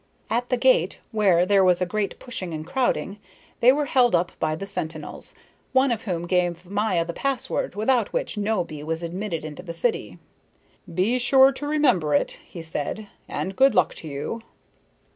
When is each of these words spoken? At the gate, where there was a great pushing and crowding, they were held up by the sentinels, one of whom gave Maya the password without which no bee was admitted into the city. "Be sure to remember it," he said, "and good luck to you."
At 0.31 0.49
the 0.49 0.57
gate, 0.57 0.99
where 1.11 1.45
there 1.45 1.63
was 1.63 1.79
a 1.79 1.85
great 1.85 2.17
pushing 2.17 2.55
and 2.55 2.65
crowding, 2.65 3.19
they 3.59 3.71
were 3.71 3.85
held 3.85 4.15
up 4.15 4.31
by 4.39 4.55
the 4.55 4.65
sentinels, 4.65 5.35
one 5.73 5.91
of 5.91 6.05
whom 6.05 6.25
gave 6.25 6.65
Maya 6.67 7.05
the 7.05 7.13
password 7.13 7.75
without 7.75 8.11
which 8.11 8.35
no 8.35 8.63
bee 8.63 8.81
was 8.81 9.03
admitted 9.03 9.45
into 9.45 9.61
the 9.61 9.73
city. 9.73 10.17
"Be 10.91 11.19
sure 11.19 11.51
to 11.51 11.67
remember 11.67 12.15
it," 12.15 12.39
he 12.43 12.63
said, 12.63 13.09
"and 13.27 13.55
good 13.55 13.75
luck 13.75 13.93
to 14.01 14.07
you." 14.07 14.41